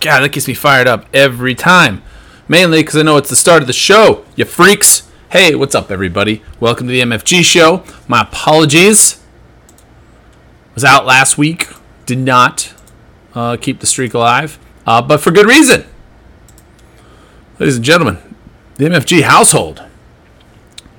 [0.00, 2.02] God, that gets me fired up every time.
[2.48, 5.06] Mainly because I know it's the start of the show, you freaks.
[5.30, 6.42] Hey, what's up, everybody?
[6.58, 7.84] Welcome to the MFG show.
[8.08, 9.22] My apologies.
[10.74, 11.68] Was out last week.
[12.06, 12.72] Did not
[13.34, 15.84] uh, keep the streak alive, uh, but for good reason.
[17.58, 18.18] Ladies and gentlemen,
[18.76, 19.84] the MFG household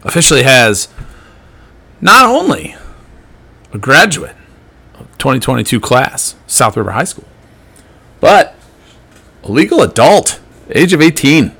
[0.04, 0.89] officially has
[2.00, 2.75] not only
[3.74, 4.36] a graduate
[5.21, 7.28] 2022 class, South River High School,
[8.20, 8.56] but
[9.43, 11.56] a legal adult, age of 18.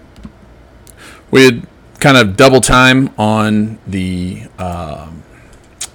[1.30, 1.68] We had
[2.00, 5.22] kind of double time on the um,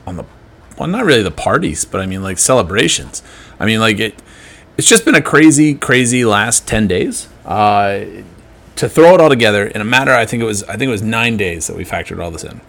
[0.07, 0.24] on the
[0.79, 3.24] well, not really the parties, but I mean like celebrations.
[3.59, 4.23] I mean like it.
[4.79, 7.29] It's just been a crazy, crazy last 10 days.
[7.46, 8.05] Uh,
[8.77, 10.93] to throw it all together in a matter, I think it was I think it
[10.93, 12.60] was nine days that we factored all this in.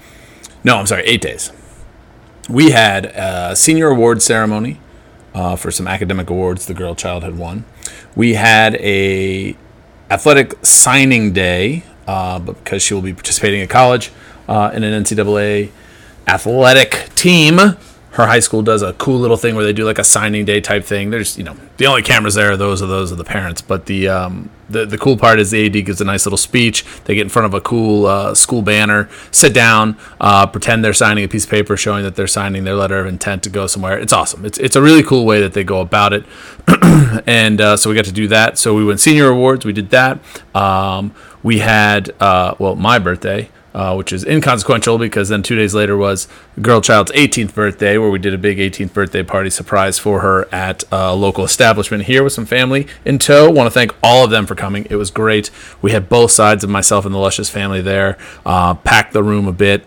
[0.64, 1.52] No, I'm sorry, eight days.
[2.50, 4.80] We had a senior award ceremony
[5.38, 7.64] uh, for some academic awards the girl child had won.
[8.16, 9.56] We had a
[10.10, 14.12] athletic signing day, uh, because she will be participating at college
[14.48, 15.70] uh, in an NCAA
[16.28, 17.60] athletic team.
[18.12, 20.60] Her high school does a cool little thing where they do like a signing day
[20.60, 21.12] type thing.
[21.12, 23.62] There's, you know, the only cameras there are those of those of the parents.
[23.62, 26.86] But the um, the the cool part is the AD gives a nice little speech.
[27.06, 30.94] They get in front of a cool uh, school banner, sit down, uh, pretend they're
[30.94, 33.68] signing a piece of paper showing that they're signing their letter of intent to go
[33.68, 34.00] somewhere.
[34.00, 34.46] It's awesome.
[34.46, 36.26] It's it's a really cool way that they go about it.
[37.28, 38.58] and uh, so we got to do that.
[38.58, 39.66] So we went senior awards.
[39.66, 40.20] We did that.
[40.56, 45.74] Um, we had uh, well my birthday uh, which is inconsequential because then two days
[45.74, 46.28] later was
[46.62, 50.48] girl child's 18th birthday, where we did a big 18th birthday party surprise for her
[50.54, 53.50] at a local establishment here with some family in tow.
[53.50, 54.88] Want to thank all of them for coming.
[54.90, 55.52] It was great.
[55.82, 59.48] We had both sides of myself and the Luscious family there, uh, packed the room
[59.48, 59.86] a bit.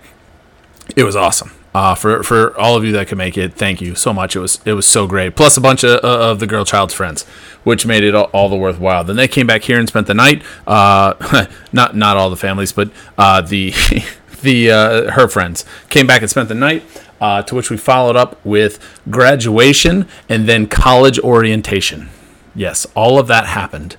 [0.97, 1.53] It was awesome.
[1.73, 4.35] Uh, for for all of you that could make it, thank you so much.
[4.35, 5.37] It was it was so great.
[5.37, 7.25] Plus a bunch of, of the girl child's friends,
[7.63, 9.05] which made it all, all, the worthwhile.
[9.05, 10.43] Then they came back here and spent the night.
[10.67, 13.73] Uh, not not all the families, but uh, the
[14.43, 16.83] the uh, her friends came back and spent the night.
[17.21, 18.79] Uh, to which we followed up with
[19.11, 22.09] graduation and then college orientation.
[22.55, 23.99] Yes, all of that happened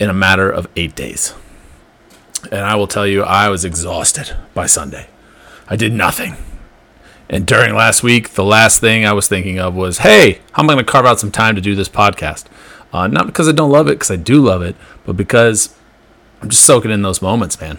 [0.00, 1.34] in a matter of eight days.
[2.50, 5.08] And I will tell you, I was exhausted by Sunday.
[5.68, 6.36] I did nothing.
[7.28, 10.70] And during last week, the last thing I was thinking of was, hey, how am
[10.70, 12.44] I going to carve out some time to do this podcast?
[12.92, 15.74] Uh, not because I don't love it, because I do love it, but because
[16.40, 17.78] I'm just soaking in those moments, man.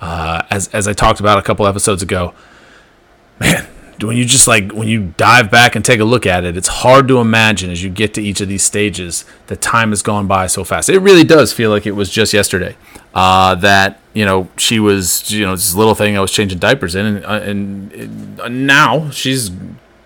[0.00, 2.34] Uh, as as I talked about a couple episodes ago,
[3.40, 3.66] man,
[4.00, 6.68] when you just like when you dive back and take a look at it, it's
[6.68, 10.26] hard to imagine as you get to each of these stages that time has gone
[10.26, 10.88] by so fast.
[10.88, 12.76] It really does feel like it was just yesterday.
[13.14, 16.94] Uh, that you know she was you know this little thing I was changing diapers
[16.94, 19.50] in, and, uh, and, and now she's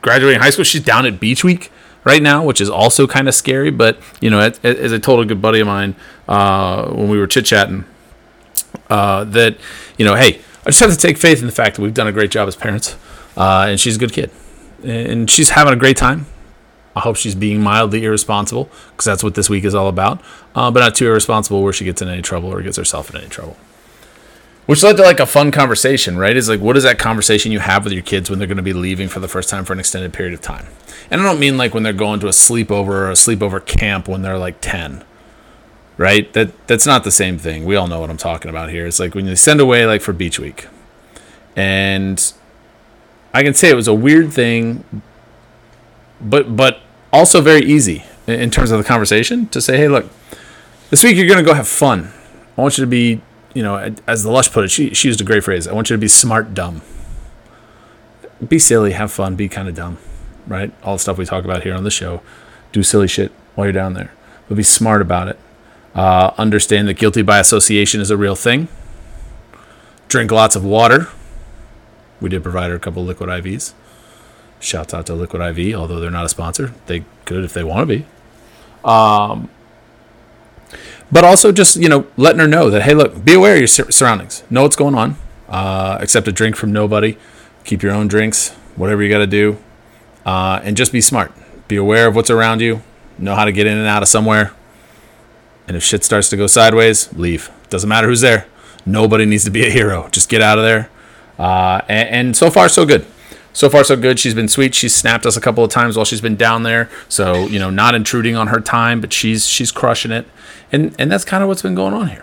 [0.02, 0.64] graduating high school.
[0.64, 1.70] She's down at Beach Week
[2.04, 3.70] right now, which is also kind of scary.
[3.70, 5.94] But you know, as, as, I told a good buddy of mine
[6.28, 7.84] uh, when we were chit chatting,
[8.88, 9.58] uh, that
[9.98, 12.06] you know, hey, I just have to take faith in the fact that we've done
[12.06, 12.96] a great job as parents,
[13.36, 14.30] uh, and she's a good kid,
[14.82, 16.26] and she's having a great time.
[16.96, 20.20] I hope she's being mildly irresponsible because that's what this week is all about,
[20.54, 23.20] uh, but not too irresponsible where she gets in any trouble or gets herself in
[23.20, 23.58] any trouble.
[24.64, 26.34] Which led to like a fun conversation, right?
[26.34, 28.62] Is like, what is that conversation you have with your kids when they're going to
[28.62, 30.66] be leaving for the first time for an extended period of time?
[31.10, 34.08] And I don't mean like when they're going to a sleepover or a sleepover camp
[34.08, 35.04] when they're like 10,
[35.98, 36.32] right?
[36.32, 37.66] That That's not the same thing.
[37.66, 38.86] We all know what I'm talking about here.
[38.86, 40.66] It's like when you send away like for beach week.
[41.54, 42.32] And
[43.34, 44.82] I can say it was a weird thing,
[46.20, 46.80] but but
[47.16, 50.06] also very easy in terms of the conversation to say, hey, look,
[50.90, 52.12] this week you're going to go have fun.
[52.56, 53.20] I want you to be,
[53.54, 55.66] you know, as the Lush put it, she, she used a great phrase.
[55.66, 56.82] I want you to be smart, dumb.
[58.46, 59.98] Be silly, have fun, be kind of dumb,
[60.46, 60.72] right?
[60.82, 62.20] All the stuff we talk about here on the show.
[62.72, 64.12] Do silly shit while you're down there,
[64.48, 65.38] but be smart about it.
[65.94, 68.68] Uh, understand that guilty by association is a real thing.
[70.08, 71.08] Drink lots of water.
[72.20, 73.72] We did provide her a couple liquid IVs.
[74.58, 76.72] Shouts out to Liquid IV, although they're not a sponsor.
[76.86, 78.06] They could if they want to be.
[78.84, 79.50] Um,
[81.12, 83.66] but also just you know letting her know that hey, look, be aware of your
[83.66, 84.44] sur- surroundings.
[84.48, 85.16] Know what's going on.
[85.48, 87.16] Uh, accept a drink from nobody.
[87.64, 88.50] Keep your own drinks.
[88.76, 89.58] Whatever you got to do,
[90.24, 91.32] uh, and just be smart.
[91.68, 92.82] Be aware of what's around you.
[93.18, 94.52] Know how to get in and out of somewhere.
[95.66, 97.50] And if shit starts to go sideways, leave.
[97.70, 98.46] Doesn't matter who's there.
[98.84, 100.08] Nobody needs to be a hero.
[100.10, 100.90] Just get out of there.
[101.38, 103.06] Uh, and, and so far, so good
[103.56, 104.20] so far so good.
[104.20, 104.74] She's been sweet.
[104.74, 106.90] She's snapped us a couple of times while she's been down there.
[107.08, 110.26] So you know, not intruding on her time, but she's she's crushing it,
[110.70, 112.22] and and that's kind of what's been going on here.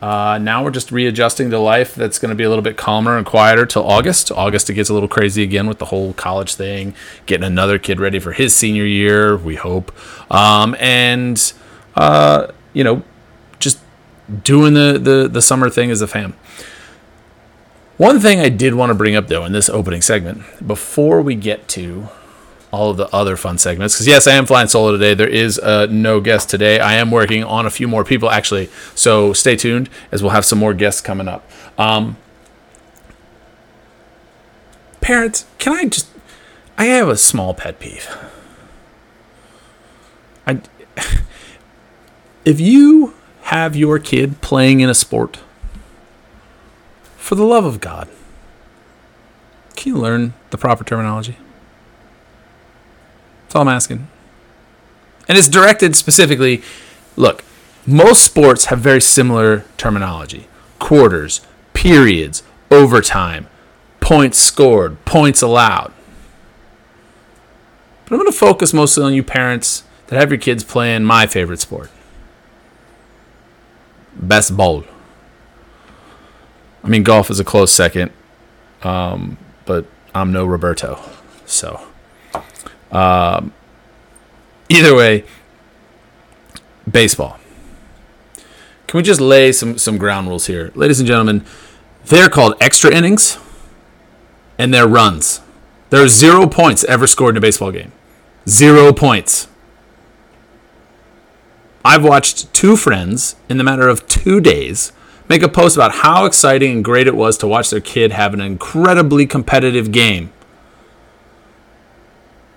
[0.00, 3.16] Uh, now we're just readjusting to life that's going to be a little bit calmer
[3.16, 4.30] and quieter till August.
[4.30, 6.94] August it gets a little crazy again with the whole college thing,
[7.24, 9.90] getting another kid ready for his senior year, we hope.
[10.30, 11.52] Um, and,
[11.96, 13.02] uh, you know,
[13.58, 13.80] just
[14.44, 16.34] doing the, the, the summer thing as a fam.
[17.96, 21.34] One thing I did want to bring up, though, in this opening segment, before we
[21.34, 22.08] get to
[22.70, 25.14] all of the other fun segments, because yes, I am flying solo today.
[25.14, 26.78] There is uh, no guest today.
[26.78, 28.68] I am working on a few more people, actually.
[28.94, 31.48] So stay tuned, as we'll have some more guests coming up.
[31.78, 32.18] Um,
[35.00, 36.08] parents, can I just.
[36.76, 38.14] I have a small pet peeve.
[40.46, 40.60] I.
[42.44, 43.12] If you
[43.42, 45.40] have your kid playing in a sport,
[47.26, 48.08] for the love of God,
[49.74, 51.36] can you learn the proper terminology?
[53.42, 54.06] That's all I'm asking.
[55.26, 56.62] And it's directed specifically
[57.16, 57.42] look,
[57.84, 60.46] most sports have very similar terminology
[60.78, 61.40] quarters,
[61.74, 63.48] periods, overtime,
[63.98, 65.92] points scored, points allowed.
[68.04, 71.26] But I'm going to focus mostly on you parents that have your kids playing my
[71.26, 71.90] favorite sport
[74.24, 74.84] baseball.
[76.86, 78.12] I mean, golf is a close second,
[78.84, 81.00] um, but I'm no Roberto.
[81.44, 81.84] So,
[82.92, 83.52] um,
[84.68, 85.24] either way,
[86.88, 87.40] baseball.
[88.86, 90.70] Can we just lay some, some ground rules here?
[90.76, 91.44] Ladies and gentlemen,
[92.04, 93.36] they're called extra innings
[94.56, 95.40] and they're runs.
[95.90, 97.90] There are zero points ever scored in a baseball game.
[98.48, 99.48] Zero points.
[101.84, 104.92] I've watched two friends in the matter of two days
[105.28, 108.34] make a post about how exciting and great it was to watch their kid have
[108.34, 110.32] an incredibly competitive game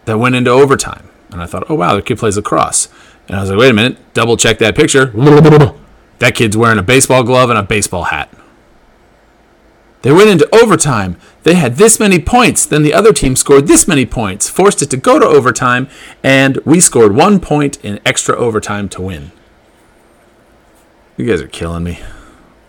[0.06, 1.10] that went into overtime.
[1.32, 2.90] And I thought, oh wow, their kid plays lacrosse.
[3.28, 5.12] And I was like, wait a minute, double check that picture.
[6.20, 8.30] That kid's wearing a baseball glove and a baseball hat.
[10.02, 11.18] They went into overtime.
[11.44, 12.66] They had this many points.
[12.66, 15.90] Then the other team scored this many points, forced it to go to overtime,
[16.24, 19.32] and we scored one point in extra overtime to win.
[21.18, 22.00] You guys are killing me.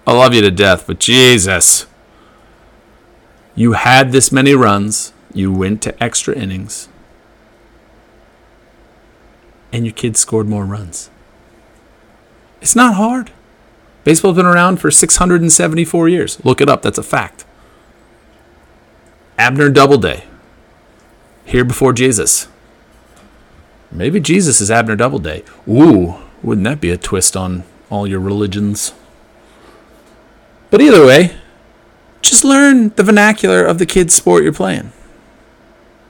[0.07, 1.87] I love you to death, but Jesus.
[3.55, 5.13] You had this many runs.
[5.33, 6.89] You went to extra innings.
[9.73, 11.11] And your kids scored more runs.
[12.61, 13.31] It's not hard.
[14.05, 16.45] Baseball's been around for 674 years.
[16.45, 17.45] Look it up, that's a fact.
[19.39, 20.25] Abner Doubleday,
[21.45, 22.49] here before Jesus.
[23.93, 25.43] Maybe Jesus is Abner Doubleday.
[25.69, 28.93] Ooh, wouldn't that be a twist on all your religions?
[30.71, 31.37] But either way,
[32.23, 34.93] just learn the vernacular of the kid's sport you're playing.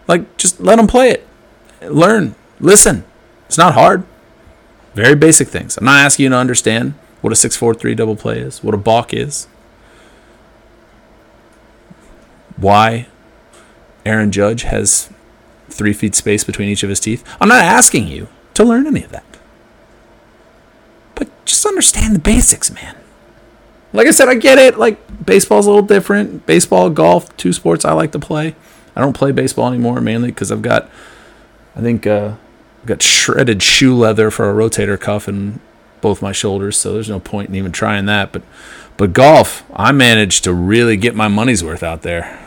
[0.06, 1.26] Like, just let them play it.
[1.82, 2.34] Learn.
[2.58, 3.04] Listen.
[3.46, 4.04] It's not hard.
[4.94, 5.76] Very basic things.
[5.76, 9.12] I'm not asking you to understand what a 6-4-3 double play is, what a balk
[9.12, 9.46] is,
[12.56, 13.06] why
[14.06, 15.10] Aaron Judge has
[15.68, 17.24] three feet space between each of his teeth.
[17.40, 19.24] I'm not asking you to learn any of that.
[21.14, 22.96] But just understand the basics, man.
[23.92, 24.78] Like I said, I get it.
[24.78, 26.46] Like baseball's a little different.
[26.46, 28.54] Baseball, golf, two sports I like to play.
[28.94, 30.90] I don't play baseball anymore mainly because I've got,
[31.74, 32.34] I think, uh,
[32.80, 35.60] I've got shredded shoe leather for a rotator cuff and
[36.00, 38.32] both my shoulders, so there's no point in even trying that.
[38.32, 38.42] But,
[38.96, 42.38] but golf, I managed to really get my money's worth out there.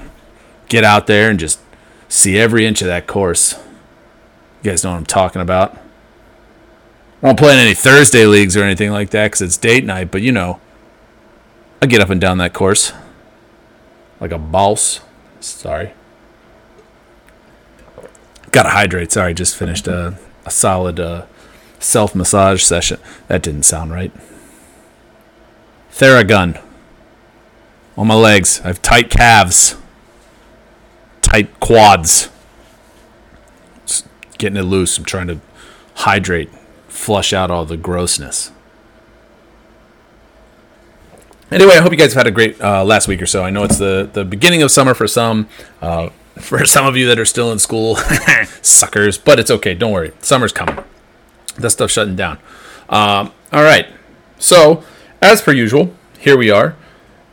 [0.69, 1.59] Get out there and just
[2.07, 3.53] see every inch of that course.
[4.63, 5.75] You guys know what I'm talking about.
[5.75, 10.11] I won't play in any Thursday leagues or anything like that because it's date night,
[10.11, 10.59] but you know,
[11.83, 12.93] I get up and down that course
[14.21, 15.01] like a boss.
[15.41, 15.91] Sorry.
[18.51, 19.11] Gotta hydrate.
[19.11, 21.25] Sorry, just finished a, a solid uh,
[21.79, 23.01] self massage session.
[23.27, 24.13] That didn't sound right.
[25.91, 26.63] Theragun.
[27.97, 28.61] On my legs.
[28.61, 29.75] I have tight calves.
[31.21, 32.29] Tight quads.
[33.85, 34.97] Just getting it loose.
[34.97, 35.41] I'm trying to
[35.95, 36.49] hydrate,
[36.87, 38.53] flush out all the grossness.
[41.51, 43.43] Anyway, I hope you guys have had a great uh, last week or so.
[43.43, 45.47] I know it's the, the beginning of summer for some.
[45.81, 47.95] Uh, for some of you that are still in school,
[48.61, 49.73] suckers, but it's okay.
[49.73, 50.13] Don't worry.
[50.19, 50.83] Summer's coming
[51.57, 52.37] that stuff shutting down.
[52.89, 53.87] Um, all right.
[54.39, 54.83] So,
[55.21, 56.75] as per usual, here we are,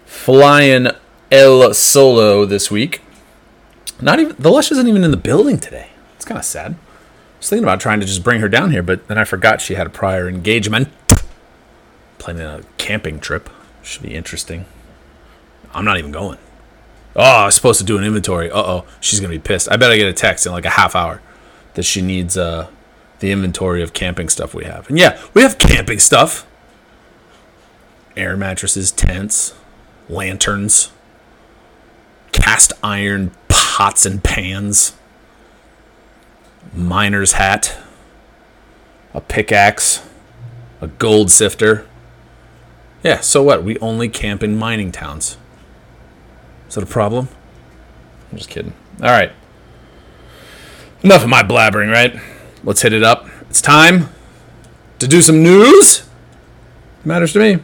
[0.05, 0.89] flying
[1.31, 3.03] El Solo this week.
[4.01, 5.91] Not even the Lush isn't even in the building today.
[6.17, 6.73] It's kind of sad.
[6.73, 9.61] I was thinking about trying to just bring her down here, but then I forgot
[9.61, 10.89] she had a prior engagement.
[12.19, 13.49] Planning a camping trip.
[13.83, 14.67] Should be interesting.
[15.73, 16.39] I'm not even going.
[17.17, 18.51] Oh, I was supposed to do an inventory.
[18.51, 19.69] Uh oh, she's gonna be pissed.
[19.71, 21.21] I bet I get a text in like a half hour
[21.75, 22.69] that she needs uh
[23.21, 24.89] the inventory of camping stuff we have.
[24.89, 26.47] And yeah, we have camping stuff.
[28.17, 29.55] air mattresses, tents,
[30.09, 30.91] lanterns,
[32.33, 34.95] cast iron pots and pans,
[36.73, 37.77] miner's hat,
[39.15, 40.03] a pickaxe,
[40.81, 41.87] a gold sifter.
[43.03, 43.65] Yeah, so what?
[43.65, 45.39] We only camp in mining towns.
[46.69, 47.29] Is that a problem?
[48.31, 48.75] I'm just kidding.
[49.03, 49.33] All right.
[51.03, 52.21] Enough of my blabbering, right?
[52.63, 53.27] Let's hit it up.
[53.49, 54.11] It's time
[54.99, 56.07] to do some news.
[57.05, 57.55] Matters to me.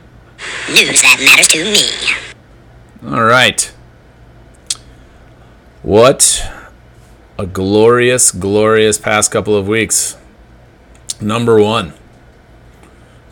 [0.71, 3.15] News that matters to me.
[3.15, 3.73] All right.
[5.83, 6.43] What
[7.39, 10.17] a glorious, glorious past couple of weeks.
[11.21, 11.93] Number one,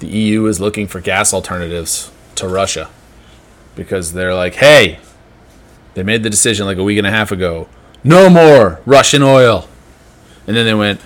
[0.04, 2.90] the EU is looking for gas alternatives to Russia
[3.74, 4.98] because they're like, hey,
[5.94, 7.68] they made the decision like a week and a half ago
[8.04, 9.66] no more Russian oil.
[10.46, 11.00] And then they went,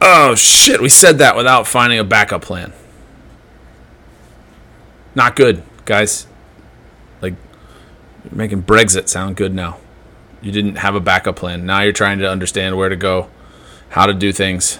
[0.00, 2.72] oh shit, we said that without finding a backup plan.
[5.14, 6.26] Not good, guys.
[7.20, 7.34] Like,
[8.24, 9.78] you're making Brexit sound good now.
[10.40, 11.66] You didn't have a backup plan.
[11.66, 13.28] Now you're trying to understand where to go,
[13.90, 14.78] how to do things.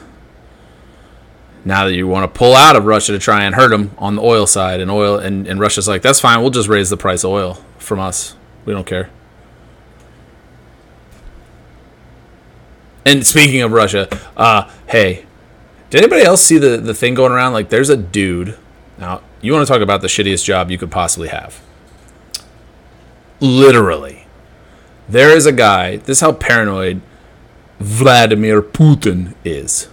[1.69, 4.17] Now that you want to pull out of Russia to try and hurt them on
[4.17, 6.41] the oil side, and oil and, and Russia's like, that's fine.
[6.41, 8.35] We'll just raise the price of oil from us.
[8.65, 9.11] We don't care.
[13.05, 15.27] And speaking of Russia, uh, hey,
[15.91, 17.53] did anybody else see the, the thing going around?
[17.53, 18.57] Like, there's a dude.
[18.97, 21.61] Now, you want to talk about the shittiest job you could possibly have.
[23.41, 24.27] Literally.
[25.07, 27.03] There is a guy, this is how paranoid
[27.79, 29.91] Vladimir Putin is.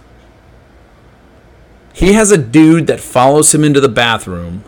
[1.96, 4.64] He has a dude that follows him into the bathroom,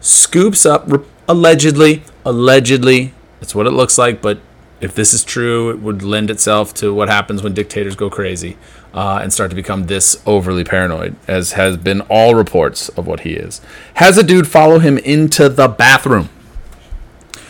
[0.00, 0.90] scoops up,
[1.28, 4.40] allegedly, allegedly, that's what it looks like, but
[4.80, 8.56] if this is true, it would lend itself to what happens when dictators go crazy
[8.92, 13.20] uh, and start to become this overly paranoid, as has been all reports of what
[13.20, 13.60] he is.
[13.94, 16.28] Has a dude follow him into the bathroom,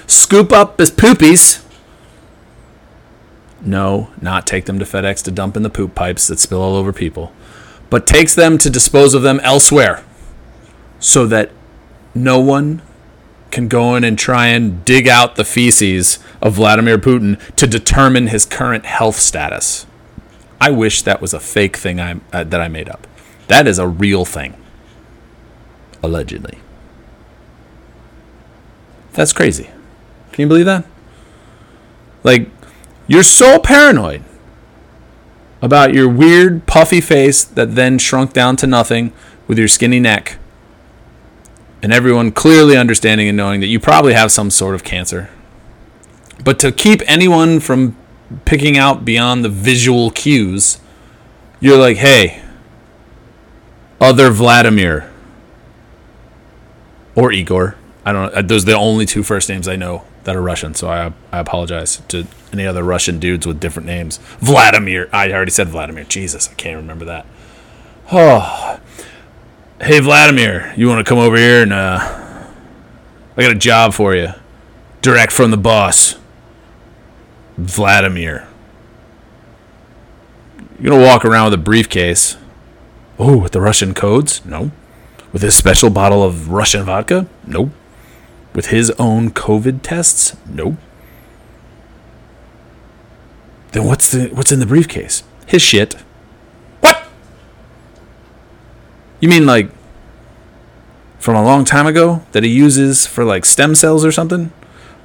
[0.06, 1.64] scoop up his poopies.
[3.62, 6.74] No, not take them to FedEx to dump in the poop pipes that spill all
[6.74, 7.32] over people,
[7.92, 10.02] but takes them to dispose of them elsewhere
[10.98, 11.50] so that
[12.14, 12.80] no one
[13.50, 18.28] can go in and try and dig out the feces of Vladimir Putin to determine
[18.28, 19.86] his current health status.
[20.58, 23.06] I wish that was a fake thing I, uh, that I made up.
[23.48, 24.56] That is a real thing.
[26.02, 26.60] Allegedly.
[29.12, 29.64] That's crazy.
[30.32, 30.86] Can you believe that?
[32.24, 32.48] Like,
[33.06, 34.24] you're so paranoid
[35.62, 39.12] about your weird, puffy face that then shrunk down to nothing
[39.46, 40.36] with your skinny neck
[41.82, 45.30] and everyone clearly understanding and knowing that you probably have some sort of cancer.
[46.44, 47.96] But to keep anyone from
[48.44, 50.80] picking out beyond the visual cues,
[51.60, 52.42] you're like, hey,
[54.00, 55.10] other Vladimir
[57.14, 57.76] or Igor.
[58.04, 58.42] I don't know.
[58.42, 61.38] Those are the only two first names I know that are Russian, so I, I
[61.38, 64.18] apologize to any other Russian dudes with different names.
[64.38, 65.08] Vladimir.
[65.12, 66.04] I already said Vladimir.
[66.04, 67.26] Jesus, I can't remember that.
[68.10, 68.80] Oh,
[69.80, 72.46] hey Vladimir, you want to come over here and uh,
[73.36, 74.28] I got a job for you,
[75.00, 76.16] direct from the boss,
[77.56, 78.46] Vladimir.
[80.78, 82.36] You're gonna walk around with a briefcase.
[83.18, 84.44] Oh, with the Russian codes?
[84.44, 84.72] No.
[85.32, 87.26] With this special bottle of Russian vodka?
[87.46, 87.70] Nope.
[88.54, 90.36] With his own COVID tests?
[90.46, 90.74] Nope.
[93.72, 95.22] Then what's the what's in the briefcase?
[95.46, 95.94] His shit.
[96.80, 97.06] What?
[99.20, 99.70] You mean like
[101.18, 104.52] from a long time ago that he uses for like stem cells or something?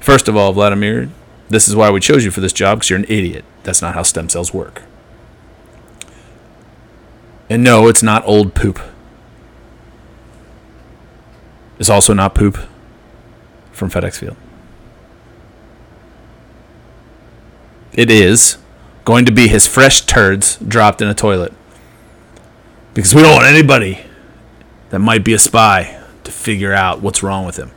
[0.00, 1.10] First of all, Vladimir,
[1.48, 3.44] this is why we chose you for this job because you're an idiot.
[3.62, 4.82] That's not how stem cells work.
[7.48, 8.78] And no, it's not old poop.
[11.78, 12.58] It's also not poop
[13.78, 14.36] from FedEx Field.
[17.92, 18.58] It is
[19.04, 21.52] going to be his fresh turds dropped in a toilet.
[22.94, 24.04] Because we don't want anybody
[24.90, 27.70] that might be a spy to figure out what's wrong with him.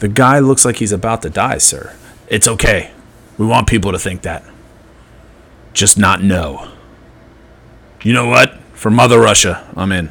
[0.00, 1.94] The guy looks like he's about to die, sir.
[2.28, 2.90] It's okay.
[3.38, 4.44] We want people to think that.
[5.72, 6.70] Just not know.
[8.02, 8.58] You know what?
[8.72, 10.10] For Mother Russia, I'm in.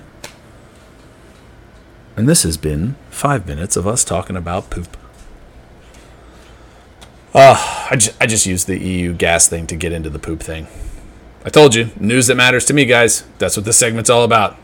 [2.16, 4.96] And this has been five minutes of us talking about poop.
[7.34, 10.42] Uh, I, just, I just used the EU gas thing to get into the poop
[10.42, 10.68] thing.
[11.46, 13.24] I told you, news that matters to me, guys.
[13.40, 14.58] That's what this segment's all about.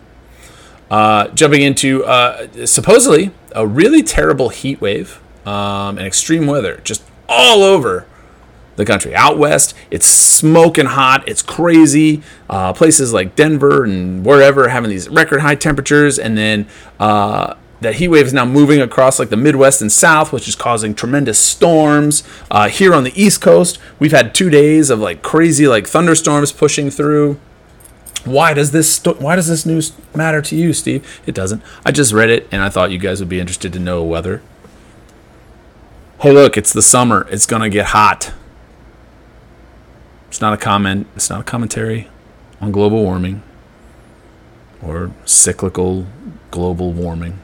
[0.92, 7.04] Uh, jumping into uh, supposedly a really terrible heat wave um, and extreme weather just
[7.28, 8.06] all over
[8.76, 9.16] the country.
[9.16, 11.28] Out west, it's smoking hot.
[11.28, 12.22] It's crazy.
[12.50, 16.68] Uh, places like Denver and wherever having these record high temperatures, and then
[17.00, 20.56] uh, that heat wave is now moving across like the Midwest and South, which is
[20.56, 22.24] causing tremendous storms.
[22.50, 26.52] Uh, here on the East Coast, we've had two days of like crazy like thunderstorms
[26.52, 27.40] pushing through.
[28.26, 31.22] Why does this sto- why does this news matter to you, Steve?
[31.26, 31.62] It doesn't.
[31.86, 34.42] I just read it and I thought you guys would be interested to know weather.
[36.20, 37.28] Hey, look, it's the summer.
[37.30, 38.34] It's gonna get hot.
[40.30, 41.08] It's not a comment.
[41.16, 42.10] It's not a commentary
[42.60, 43.44] on global warming
[44.82, 46.08] or cyclical
[46.52, 47.40] global warming.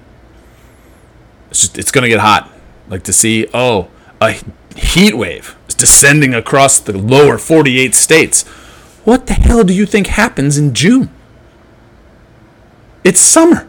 [1.53, 2.49] It's just it's gonna get hot.
[2.89, 4.41] Like to see oh a
[4.75, 8.41] heat wave is descending across the lower 48 states.
[9.03, 11.11] What the hell do you think happens in June?
[13.03, 13.67] It's summer.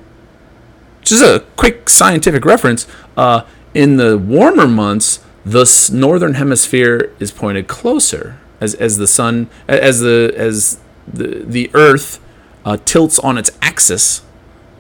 [1.02, 2.86] Just a quick scientific reference.
[3.18, 3.42] Uh,
[3.74, 10.00] in the warmer months, the northern hemisphere is pointed closer as, as the sun as
[10.00, 12.18] the as the the Earth
[12.64, 14.22] uh, tilts on its axis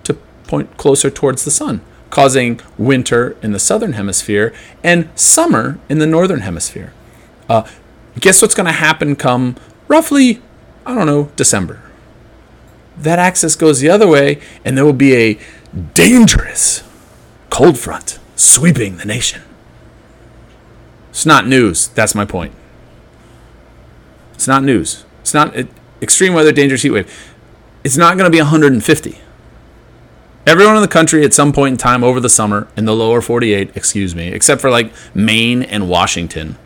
[0.04, 0.14] to
[0.46, 1.82] point closer towards the sun,
[2.14, 4.54] causing winter in the southern hemisphere
[4.84, 6.92] and summer in the northern hemisphere.
[7.48, 7.68] Uh,
[8.20, 9.56] guess what's going to happen come
[9.88, 10.40] roughly,
[10.86, 11.82] I don't know, December?
[12.96, 15.40] That axis goes the other way, and there will be a
[15.92, 16.84] dangerous
[17.50, 19.42] cold front sweeping the nation.
[21.10, 21.88] It's not news.
[21.88, 22.54] That's my point.
[24.34, 25.04] It's not news.
[25.22, 25.66] It's not it,
[26.00, 27.34] extreme weather, dangerous heat wave.
[27.82, 29.18] It's not going to be 150.
[30.46, 33.22] Everyone in the country at some point in time over the summer in the lower
[33.22, 36.58] 48, excuse me, except for like Maine and Washington,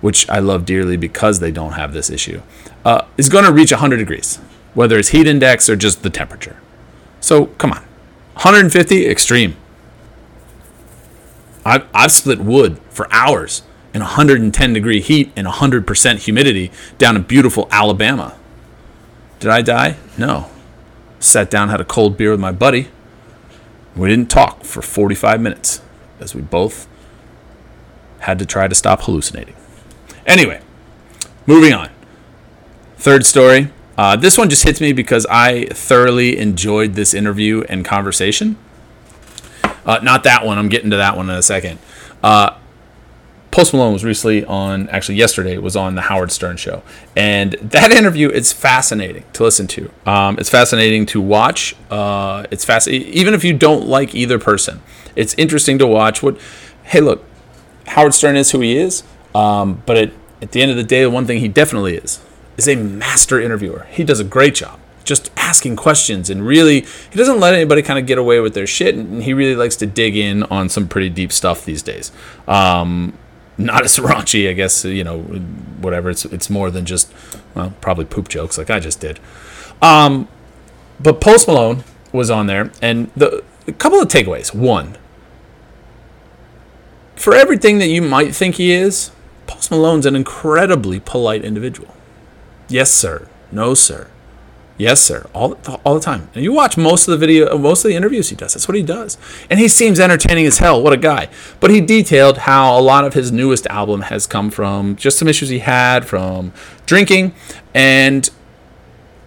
[0.00, 2.40] which I love dearly because they don't have this issue,
[2.82, 4.36] uh, is going to reach 100 degrees,
[4.72, 6.56] whether it's heat index or just the temperature.
[7.20, 7.82] So come on,
[8.34, 9.56] 150 extreme.
[11.62, 17.22] I've, I've split wood for hours in 110 degree heat and 100% humidity down in
[17.22, 18.34] beautiful Alabama.
[19.40, 19.96] Did I die?
[20.16, 20.50] No.
[21.20, 22.88] Sat down, had a cold beer with my buddy.
[23.96, 25.80] We didn't talk for 45 minutes
[26.20, 26.88] as we both
[28.20, 29.54] had to try to stop hallucinating.
[30.26, 30.60] Anyway,
[31.46, 31.90] moving on.
[32.96, 33.70] Third story.
[33.96, 38.56] Uh, this one just hits me because I thoroughly enjoyed this interview and conversation.
[39.84, 40.58] Uh, not that one.
[40.58, 41.78] I'm getting to that one in a second.
[42.22, 42.56] Uh,
[43.54, 46.82] Post Malone was recently on, actually yesterday, was on the Howard Stern show,
[47.14, 49.92] and that interview is fascinating to listen to.
[50.04, 51.76] Um, it's fascinating to watch.
[51.88, 54.82] Uh, it's fast, even if you don't like either person.
[55.14, 56.20] It's interesting to watch.
[56.20, 56.36] What?
[56.82, 57.24] Hey, look,
[57.86, 59.04] Howard Stern is who he is,
[59.36, 60.12] um, but at,
[60.42, 62.20] at the end of the day, the one thing he definitely is
[62.56, 63.86] is a master interviewer.
[63.88, 67.98] He does a great job just asking questions and really he doesn't let anybody kind
[67.98, 70.88] of get away with their shit and he really likes to dig in on some
[70.88, 72.10] pretty deep stuff these days
[72.48, 73.12] um,
[73.56, 75.20] not as raunchy i guess you know
[75.84, 76.10] whatever.
[76.10, 77.12] It's it's more than just
[77.54, 79.20] well probably poop jokes like i just did.
[79.82, 80.28] Um,
[81.00, 84.54] but post malone was on there and the a couple of takeaways.
[84.54, 84.96] One
[87.16, 89.10] for everything that you might think he is
[89.46, 91.94] post malone's an incredibly polite individual.
[92.68, 93.28] Yes sir.
[93.52, 94.08] No sir
[94.76, 95.28] Yes, sir.
[95.32, 96.28] All, all the time.
[96.34, 98.54] And you watch most of the video, most of the interviews he does.
[98.54, 99.16] That's what he does.
[99.48, 100.82] And he seems entertaining as hell.
[100.82, 101.28] What a guy.
[101.60, 105.28] But he detailed how a lot of his newest album has come from just some
[105.28, 106.52] issues he had from
[106.86, 107.34] drinking.
[107.72, 108.28] And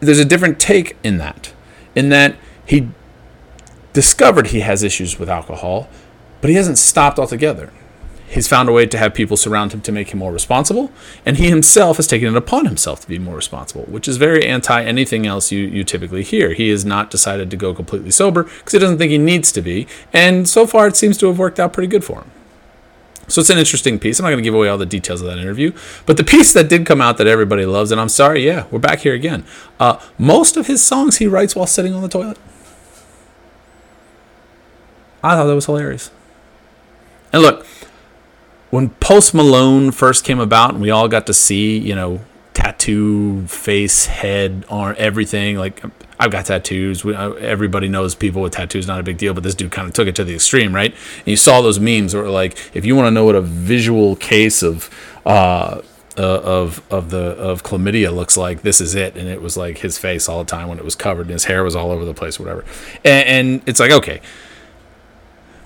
[0.02, 1.54] there's a different take in that.
[1.96, 2.90] In that he
[3.94, 5.90] discovered he has issues with alcohol,
[6.42, 7.72] but he hasn't stopped altogether.
[8.30, 10.92] He's found a way to have people surround him to make him more responsible,
[11.26, 14.46] and he himself has taken it upon himself to be more responsible, which is very
[14.46, 16.54] anti anything else you, you typically hear.
[16.54, 19.62] He has not decided to go completely sober because he doesn't think he needs to
[19.62, 22.32] be, and so far it seems to have worked out pretty good for him.
[23.30, 24.20] So it's an interesting piece.
[24.20, 25.72] I'm not going to give away all the details of that interview,
[26.06, 28.80] but the piece that did come out that everybody loves, and I'm sorry, yeah, we're
[28.80, 29.46] back here again.
[29.80, 32.38] Uh, most of his songs he writes while sitting on the toilet.
[35.24, 36.12] I thought that was hilarious.
[37.34, 37.66] And look,
[38.70, 42.22] when Post Malone first came about and we all got to see, you know,
[42.54, 45.58] tattoo, face, head, arm, everything.
[45.58, 45.84] Like
[46.20, 47.06] I've got tattoos.
[47.06, 49.34] We, uh, everybody knows people with tattoos, not a big deal.
[49.34, 50.92] But this dude kind of took it to the extreme, right?
[50.92, 54.16] And you saw those memes where like, if you want to know what a visual
[54.16, 54.90] case of
[55.26, 55.82] uh,
[56.18, 59.16] uh, of of the of chlamydia looks like, this is it.
[59.16, 61.46] And it was like his face all the time when it was covered, and his
[61.46, 62.66] hair was all over the place, whatever.
[63.06, 64.22] And, and it's like okay.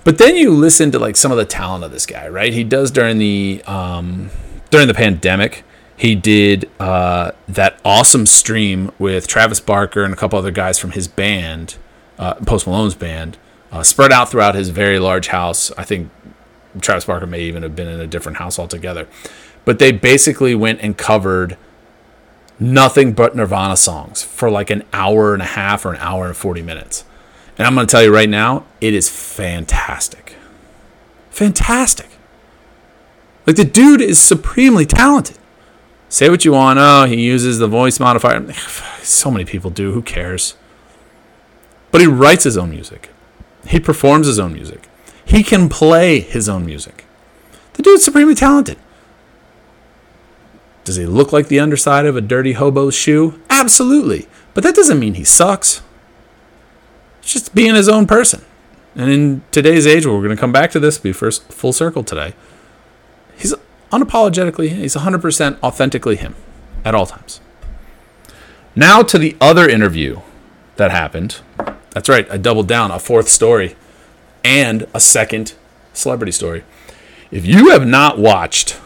[0.04, 2.52] But then you listen to like some of the talent of this guy, right?
[2.52, 4.30] He does during the um,
[4.70, 5.64] during the pandemic.
[5.96, 10.92] He did uh, that awesome stream with Travis Barker and a couple other guys from
[10.92, 11.76] his band,
[12.18, 13.38] uh, Post Malone's band,
[13.70, 15.70] uh, spread out throughout his very large house.
[15.78, 16.10] I think
[16.80, 19.06] Travis Barker may even have been in a different house altogether.
[19.64, 21.56] But they basically went and covered
[22.58, 26.36] nothing but Nirvana songs for like an hour and a half or an hour and
[26.36, 27.04] 40 minutes
[27.58, 30.36] And I'm going to tell you right now, it is fantastic.
[31.30, 32.08] Fantastic.
[33.46, 35.38] Like the dude is supremely talented.
[36.08, 36.78] Say what you want.
[36.78, 38.52] Oh, he uses the voice modifier.
[39.02, 39.90] So many people do.
[39.90, 40.54] Who cares?
[41.90, 43.10] But he writes his own music.
[43.66, 44.88] He performs his own music.
[45.24, 47.04] He can play his own music.
[47.72, 48.78] The dude's supremely talented.
[50.84, 53.40] Does he look like the underside of a dirty hobo's shoe?
[53.50, 54.28] Absolutely.
[54.54, 55.82] But that doesn't mean he sucks.
[57.22, 58.44] Just being his own person.
[58.94, 62.04] And in today's age, we're going to come back to this, be first full circle
[62.04, 62.34] today.
[63.36, 63.54] He's
[63.90, 66.34] unapologetically, he's 100% authentically him
[66.84, 67.40] at all times.
[68.74, 70.20] Now to the other interview
[70.76, 71.40] that happened.
[71.90, 73.76] That's right, I doubled down a fourth story
[74.44, 75.54] and a second
[75.92, 76.64] celebrity story.
[77.30, 78.78] If you have not watched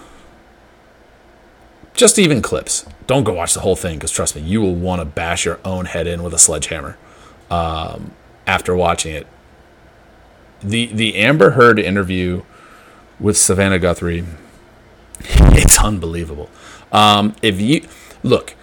[1.94, 5.00] just even clips, don't go watch the whole thing because trust me, you will want
[5.00, 6.98] to bash your own head in with a sledgehammer
[7.50, 8.12] um,
[8.46, 9.26] after watching it.
[10.62, 12.42] The the Amber Heard interview
[13.20, 14.24] with Savannah Guthrie,
[15.20, 16.50] it's unbelievable.
[16.92, 17.86] Um, if you
[18.22, 18.54] look,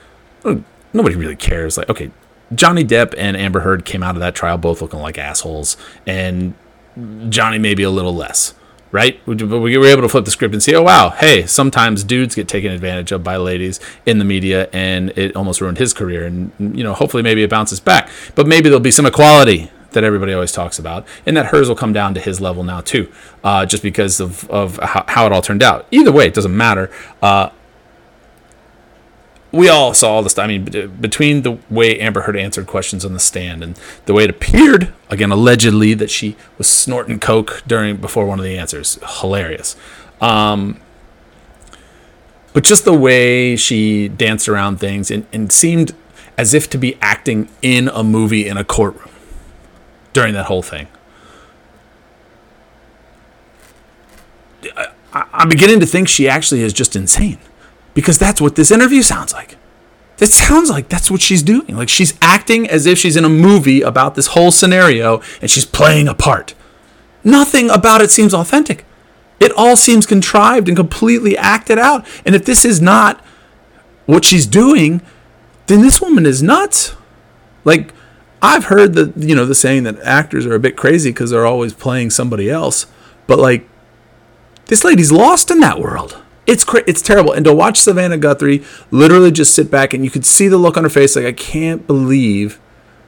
[0.94, 1.78] nobody really cares.
[1.78, 2.12] Like, okay,
[2.54, 6.54] Johnny Depp and Amber Heard came out of that trial both looking like assholes, and
[7.30, 8.54] Johnny maybe a little less,
[8.94, 9.20] right?
[9.26, 9.36] We
[9.78, 12.72] were able to flip the script and see, oh wow, hey, sometimes dudes get taken
[12.72, 16.26] advantage of by ladies in the media, and it almost ruined his career.
[16.26, 20.04] And you know, hopefully, maybe it bounces back, but maybe there'll be some equality that
[20.04, 23.12] everybody always talks about, and that hers will come down to his level now too,
[23.44, 25.88] uh, just because of of how, how, it all turned out.
[25.90, 26.92] Either way, it doesn't matter.
[27.22, 27.50] Uh,
[29.54, 30.38] we all saw all this.
[30.40, 30.66] I mean,
[31.00, 34.92] between the way Amber Heard answered questions on the stand and the way it appeared,
[35.12, 39.76] again, allegedly that she was snorting coke during before one of the answers, hilarious.
[40.20, 40.82] Um,
[42.52, 45.94] but just the way she danced around things and, and seemed
[46.36, 49.12] as if to be acting in a movie in a courtroom
[50.14, 50.88] during that whole thing.
[54.76, 57.38] I, I'm beginning to think she actually is just insane
[57.94, 59.58] because that's what this interview sounds like.
[60.20, 61.76] It sounds like that's what she's doing.
[61.76, 65.66] Like she's acting as if she's in a movie about this whole scenario and she's
[65.66, 66.54] playing a part.
[67.24, 68.86] Nothing about it seems authentic.
[69.40, 72.06] It all seems contrived and completely acted out.
[72.26, 73.20] And if this is not
[74.06, 75.02] what she's doing,
[75.68, 76.96] then this woman is nuts.
[77.66, 77.94] Like
[78.42, 81.46] I've heard the you know the saying that actors are a bit crazy because they're
[81.46, 82.86] always playing somebody else,
[83.28, 83.68] but like
[84.68, 86.23] this lady's lost in that world.
[86.46, 87.32] It's it's terrible.
[87.32, 90.78] And to watch Savannah Guthrie literally just sit back and you could see the look
[90.78, 92.60] on her face like I can't believe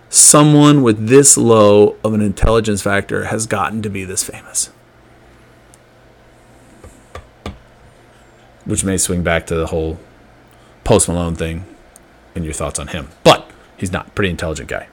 [0.10, 4.70] someone with this low of an intelligence factor has gotten to be this famous.
[8.64, 10.00] Which may swing back to the whole
[10.84, 11.66] Post Malone thing
[12.36, 13.10] and your thoughts on him.
[13.24, 14.88] But he's not a pretty intelligent guy.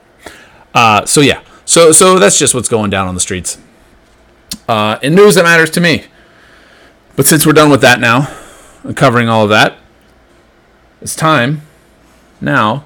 [0.73, 3.57] Uh, so yeah, so so that's just what's going down on the streets.
[4.67, 6.05] Uh, in news that matters to me,
[7.15, 8.33] but since we're done with that now,
[8.95, 9.77] covering all of that,
[11.01, 11.61] it's time
[12.41, 12.85] now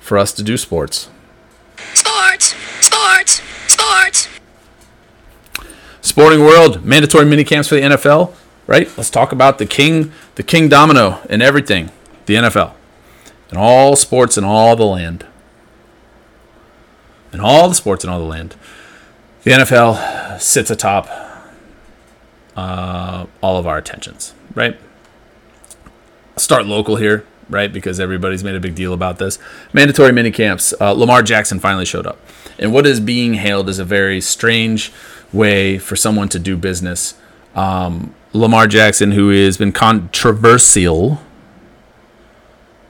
[0.00, 1.08] for us to do sports.
[1.92, 4.28] Sports, sports, sports.
[6.00, 8.34] Sporting world, mandatory mini camps for the NFL,
[8.66, 8.88] right?
[8.96, 11.90] Let's talk about the king, the king domino and everything,
[12.26, 12.72] the NFL.
[13.50, 15.26] And all sports in all the land.
[17.32, 18.56] And all the sports in all the land.
[19.42, 21.27] The NFL sits atop
[22.58, 24.78] uh, all of our attentions, right?
[26.38, 27.72] start local here, right?
[27.72, 29.38] Because everybody's made a big deal about this.
[29.72, 30.74] Mandatory mini camps.
[30.80, 32.18] Uh, Lamar Jackson finally showed up.
[32.58, 34.92] And what is being hailed as a very strange
[35.32, 37.14] way for someone to do business.
[37.54, 41.20] Um, Lamar Jackson, who has been controversial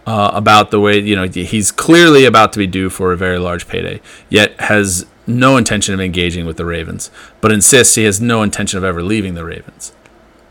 [0.07, 3.39] uh, about the way, you know, he's clearly about to be due for a very
[3.39, 7.11] large payday, yet has no intention of engaging with the Ravens,
[7.41, 9.93] but insists he has no intention of ever leaving the Ravens.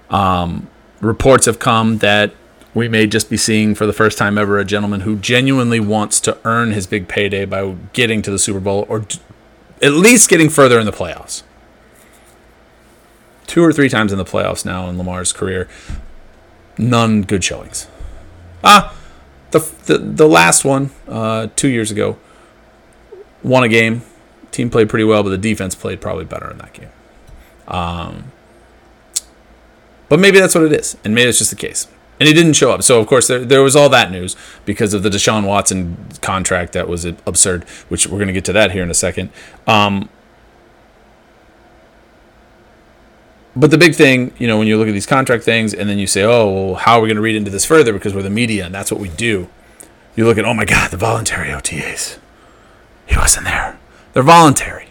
[0.09, 0.69] Um,
[1.01, 2.33] reports have come that
[2.73, 6.19] we may just be seeing for the first time ever a gentleman who genuinely wants
[6.21, 9.05] to earn his big payday by getting to the Super Bowl or
[9.81, 11.43] at least getting further in the playoffs.
[13.47, 15.67] Two or three times in the playoffs now in Lamar's career,
[16.77, 17.87] none good showings.
[18.63, 18.95] Ah,
[19.51, 22.17] the the, the last one uh, two years ago,
[23.41, 24.01] won a game,
[24.51, 26.89] Team played pretty well, but the defense played probably better in that game.
[27.67, 28.31] Um,
[30.10, 31.88] but maybe that's what it is, and maybe it's just the case.
[32.19, 32.81] And he didn't show up.
[32.81, 36.73] So, of course, there, there was all that news because of the Deshaun Watson contract
[36.73, 39.29] that was absurd, which we're going to get to that here in a second.
[39.67, 40.10] Um,
[43.55, 45.99] but the big thing, you know, when you look at these contract things and then
[45.99, 48.23] you say, oh, well, how are we going to read into this further because we're
[48.23, 49.49] the media and that's what we do.
[50.15, 52.17] You look at, oh my God, the voluntary OTAs.
[53.05, 53.76] He wasn't there.
[54.17, 54.88] They're voluntary.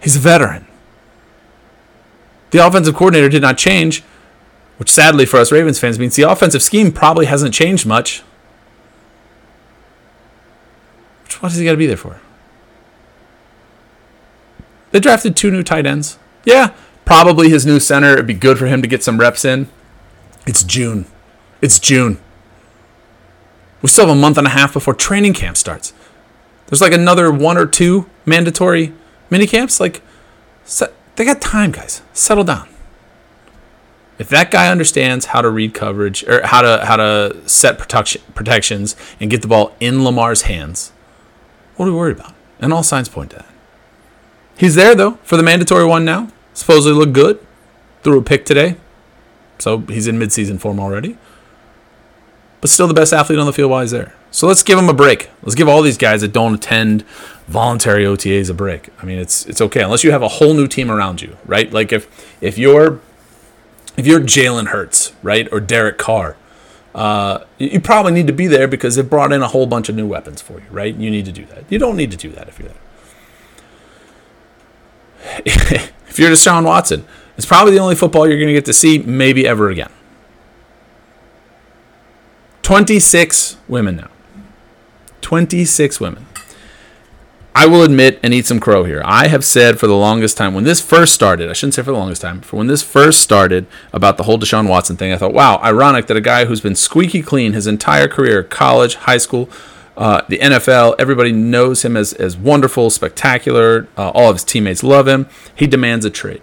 [0.00, 0.66] He's a veteran.
[2.50, 4.02] The offensive coordinator did not change,
[4.78, 8.20] which sadly for us Ravens fans means the offensive scheme probably hasn't changed much.
[11.40, 12.18] What does he got to be there for?
[14.92, 16.18] They drafted two new tight ends.
[16.46, 16.72] Yeah,
[17.04, 18.14] probably his new center.
[18.14, 19.68] It'd be good for him to get some reps in.
[20.46, 21.04] It's June.
[21.60, 22.18] It's June.
[23.82, 25.92] We still have a month and a half before training camp starts.
[26.72, 28.94] There's like another one or two mandatory
[29.28, 29.78] mini camps.
[29.78, 30.00] Like,
[31.16, 32.00] they got time, guys.
[32.14, 32.66] Settle down.
[34.18, 38.22] If that guy understands how to read coverage or how to how to set protection,
[38.34, 40.92] protections and get the ball in Lamar's hands,
[41.76, 42.32] what are we worried about?
[42.58, 43.52] And all signs point to that.
[44.56, 46.28] He's there though for the mandatory one now.
[46.54, 47.46] Supposedly looked good.
[48.02, 48.76] Threw a pick today.
[49.58, 51.18] So he's in midseason form already.
[52.62, 54.14] But still the best athlete on the field while he's there.
[54.32, 55.30] So let's give them a break.
[55.42, 57.02] Let's give all these guys that don't attend
[57.46, 58.88] voluntary OTAs a break.
[59.00, 61.70] I mean, it's it's okay unless you have a whole new team around you, right?
[61.70, 62.08] Like if
[62.40, 62.98] if you're
[63.96, 66.36] if you're Jalen Hurts, right, or Derek Carr,
[66.94, 69.96] uh, you probably need to be there because they brought in a whole bunch of
[69.96, 70.94] new weapons for you, right?
[70.94, 71.64] You need to do that.
[71.68, 72.78] You don't need to do that if you're there.
[76.08, 77.04] if you're Deshaun Watson,
[77.36, 79.90] it's probably the only football you're going to get to see maybe ever again.
[82.62, 84.08] 26 women now.
[85.22, 86.26] 26 women.
[87.54, 89.02] I will admit and eat some crow here.
[89.04, 91.92] I have said for the longest time, when this first started, I shouldn't say for
[91.92, 95.18] the longest time, for when this first started about the whole Deshaun Watson thing, I
[95.18, 99.18] thought, wow, ironic that a guy who's been squeaky clean his entire career, college, high
[99.18, 99.50] school,
[99.98, 103.86] uh, the NFL, everybody knows him as, as wonderful, spectacular.
[103.98, 105.28] Uh, all of his teammates love him.
[105.54, 106.40] He demands a trade.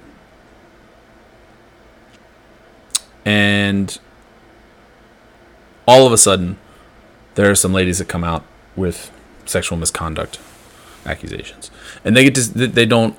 [3.25, 3.97] And
[5.87, 6.57] all of a sudden,
[7.33, 8.43] there are some ladies that come out
[8.79, 9.11] with
[9.45, 10.39] sexual misconduct
[11.05, 11.69] accusations,
[12.03, 13.15] and they get to, they don't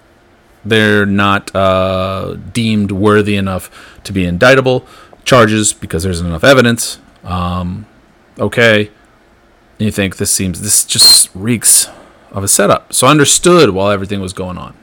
[0.65, 3.71] they're not uh, deemed worthy enough
[4.05, 4.87] to be indictable
[5.25, 6.99] charges because there's not enough evidence.
[7.25, 7.87] Um,
[8.39, 8.91] okay,
[9.79, 11.89] and you think this seems this just reeks
[12.31, 12.93] of a setup.
[12.93, 14.75] So I understood while everything was going on.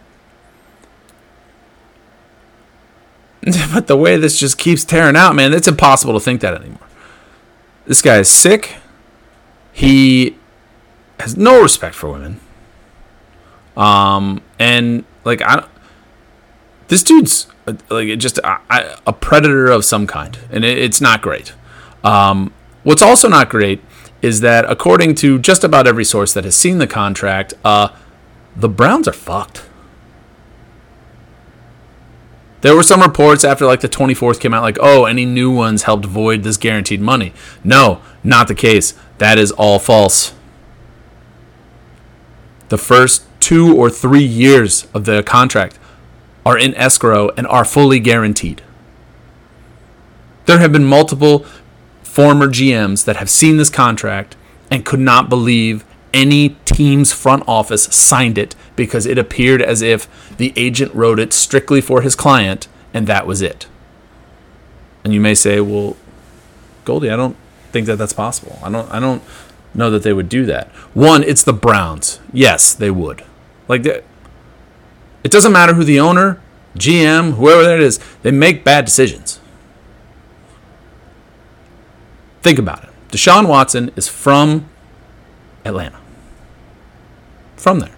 [3.74, 6.88] But the way this just keeps tearing out, man, it's impossible to think that anymore.
[7.86, 8.76] This guy is sick.
[9.72, 10.36] He
[11.20, 12.40] has no respect for women.
[13.76, 15.68] Um, and like I,
[16.88, 17.48] this dude's
[17.90, 21.54] like just a, a predator of some kind, and it, it's not great.
[22.04, 22.54] Um,
[22.84, 23.82] what's also not great
[24.22, 27.90] is that according to just about every source that has seen the contract, uh,
[28.56, 29.64] the Browns are fucked.
[32.62, 35.84] There were some reports after like the 24th came out, like, oh, any new ones
[35.84, 37.34] helped void this guaranteed money.
[37.64, 38.96] No, not the case.
[39.20, 40.34] That is all false.
[42.70, 45.80] The first two or three years of the contract
[46.46, 48.62] are in escrow and are fully guaranteed.
[50.46, 51.46] There have been multiple
[52.04, 54.36] former GMs that have seen this contract
[54.72, 60.08] and could not believe any team's front office signed it because it appeared as if
[60.38, 63.68] the agent wrote it strictly for his client and that was it.
[65.04, 65.96] And you may say, "Well,
[66.86, 67.36] Goldie, I don't
[67.72, 68.58] think that that's possible.
[68.64, 69.22] I don't I don't
[69.74, 70.68] know that they would do that.
[70.94, 72.20] One, it's the Browns.
[72.34, 73.24] Yes, they would.
[73.68, 74.04] Like it
[75.24, 76.42] doesn't matter who the owner,
[76.78, 79.40] GM, whoever that is, they make bad decisions.
[82.42, 82.90] Think about it.
[83.10, 84.70] Deshaun Watson is from
[85.66, 86.00] Atlanta.
[87.56, 87.96] From there,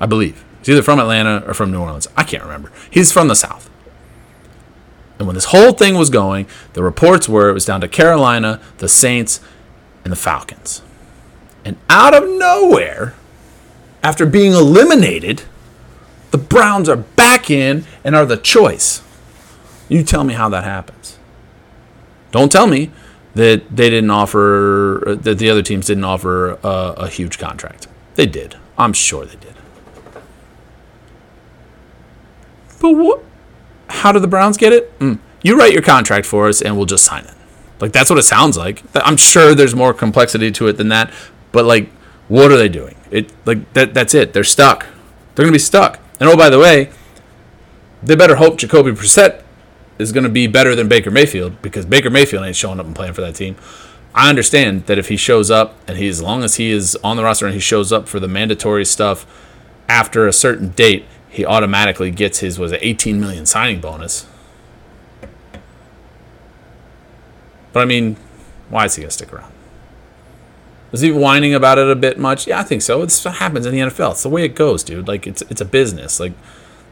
[0.00, 0.44] I believe.
[0.58, 2.08] He's either from Atlanta or from New Orleans.
[2.16, 2.70] I can't remember.
[2.90, 3.70] He's from the South.
[5.18, 8.60] And when this whole thing was going, the reports were it was down to Carolina,
[8.78, 9.40] the Saints,
[10.04, 10.82] and the Falcons.
[11.64, 13.14] And out of nowhere,
[14.02, 15.42] after being eliminated,
[16.30, 19.02] the Browns are back in and are the choice.
[19.88, 21.18] You tell me how that happens.
[22.30, 22.90] Don't tell me
[23.34, 27.86] that they didn't offer, that the other teams didn't offer a, a huge contract.
[28.14, 28.56] They did.
[28.76, 29.54] I'm sure they did.
[32.80, 33.24] But what?
[33.88, 34.96] How do the Browns get it?
[34.98, 35.18] Mm.
[35.42, 37.34] You write your contract for us and we'll just sign it.
[37.80, 38.82] Like that's what it sounds like.
[38.94, 41.12] I'm sure there's more complexity to it than that,
[41.52, 41.90] but like
[42.28, 42.94] what are they doing?
[43.10, 44.32] It like that that's it.
[44.32, 44.86] They're stuck.
[45.34, 45.98] They're to be stuck.
[46.20, 46.90] And oh by the way,
[48.02, 49.42] they better hope Jacoby Brissett
[49.98, 53.14] is to be better than Baker Mayfield because Baker Mayfield ain't showing up and playing
[53.14, 53.56] for that team.
[54.14, 57.16] I understand that if he shows up and he as long as he is on
[57.16, 59.26] the roster and he shows up for the mandatory stuff
[59.88, 64.26] after a certain date, he automatically gets his was it 18 million signing bonus.
[67.72, 68.16] But I mean,
[68.68, 69.52] why is he gonna stick around?
[70.90, 72.46] Is he whining about it a bit much?
[72.46, 73.02] Yeah, I think so.
[73.02, 74.12] It's what happens in the NFL.
[74.12, 75.06] It's the way it goes, dude.
[75.06, 76.18] Like it's it's a business.
[76.18, 76.32] Like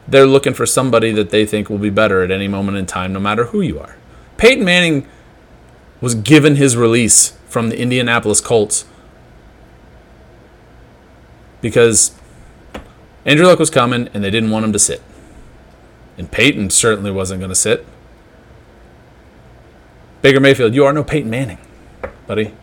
[0.07, 3.11] they're looking for somebody that they think will be better at any moment in time,
[3.11, 3.97] no matter who you are.
[4.37, 5.07] Peyton Manning
[5.99, 8.85] was given his release from the Indianapolis Colts
[11.59, 12.15] because
[13.25, 15.01] Andrew Luck was coming and they didn't want him to sit.
[16.17, 17.85] And Peyton certainly wasn't going to sit.
[20.21, 21.59] Baker Mayfield, you are no Peyton Manning,
[22.25, 22.53] buddy.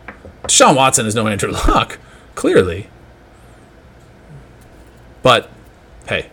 [0.47, 1.99] Sean Watson is no Andrew Luck,
[2.35, 2.87] clearly.
[5.21, 5.49] But
[6.07, 6.29] hey,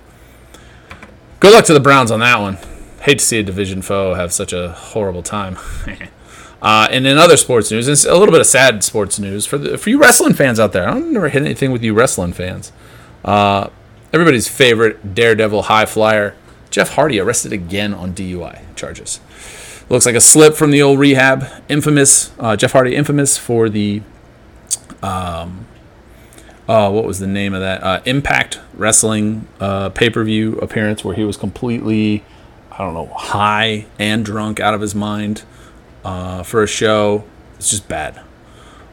[1.40, 2.58] good luck to the Browns on that one.
[3.00, 5.56] Hate to see a division foe have such a horrible time.
[6.62, 9.58] uh, and in other sports news, it's a little bit of sad sports news for
[9.58, 10.88] the, for you wrestling fans out there.
[10.88, 12.70] I don't never hit anything with you wrestling fans.
[13.24, 13.70] Uh,
[14.12, 16.36] everybody's favorite Daredevil high flyer,
[16.70, 19.20] Jeff Hardy, arrested again on DUI charges.
[19.92, 21.46] Looks like a slip from the old rehab.
[21.68, 24.00] Infamous, uh, Jeff Hardy, infamous for the,
[25.02, 25.66] um,
[26.66, 27.82] uh, what was the name of that?
[27.82, 32.24] Uh, Impact Wrestling uh, pay per view appearance where he was completely,
[32.70, 35.42] I don't know, high and drunk out of his mind
[36.06, 37.24] uh, for a show.
[37.56, 38.18] It's just bad.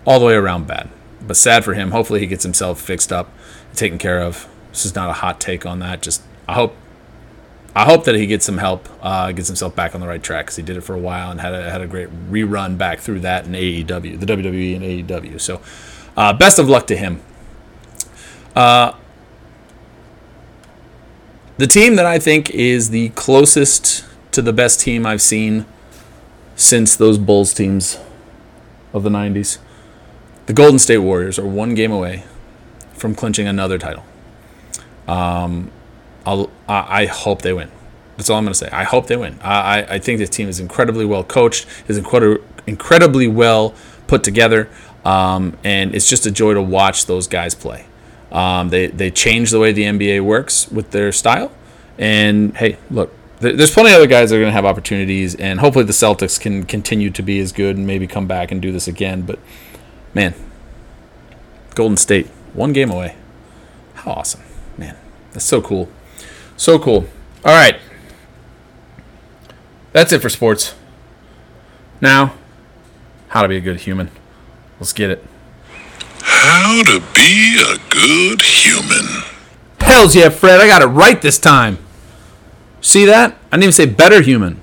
[0.04, 0.90] All the way around bad.
[1.26, 1.92] But sad for him.
[1.92, 3.32] Hopefully he gets himself fixed up,
[3.74, 4.50] taken care of.
[4.72, 6.02] This is not a hot take on that.
[6.02, 6.76] Just, I hope
[7.76, 10.46] I hope that he gets some help, uh, gets himself back on the right track
[10.46, 13.00] because he did it for a while and had a, had a great rerun back
[13.00, 15.40] through that in AEW, the WWE and AEW.
[15.40, 15.62] So,
[16.18, 17.22] uh, best of luck to him.
[18.56, 18.94] Uh,
[21.58, 25.66] the team that I think is the closest to the best team I've seen
[26.56, 28.00] since those Bulls teams
[28.94, 29.60] of the 90s,
[30.46, 32.24] the Golden State Warriors are one game away
[32.94, 34.04] from clinching another title.
[35.08, 35.72] Um,
[36.26, 37.72] I'll, I hope they win.
[38.20, 38.70] That's all I'm going to say.
[38.70, 39.40] I hope they win.
[39.42, 43.74] I, I think this team is incredibly well coached, is incredibly well
[44.08, 44.68] put together,
[45.06, 47.86] um, and it's just a joy to watch those guys play.
[48.30, 51.50] Um, they they change the way the NBA works with their style,
[51.98, 55.62] and hey, look, there's plenty of other guys that are going to have opportunities, and
[55.62, 58.74] hopefully the Celtics can continue to be as good and maybe come back and do
[58.74, 59.22] this again.
[59.22, 59.40] But
[60.14, 60.34] man,
[61.74, 63.16] Golden State, one game away.
[63.94, 64.42] How awesome,
[64.78, 64.98] man!
[65.32, 65.90] That's so cool.
[66.60, 67.06] So cool.
[67.46, 67.80] All right.
[69.94, 70.76] That's it for sports.
[72.02, 72.34] Now,
[73.30, 74.12] how to be a good human.
[74.78, 75.26] Let's get it.
[76.22, 79.24] How to be a good human.
[79.80, 80.60] Hells yeah, Fred.
[80.60, 81.78] I got it right this time.
[82.82, 83.38] See that?
[83.54, 84.60] I didn't even say better human.